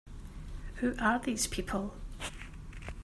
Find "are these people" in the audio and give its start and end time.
0.97-1.93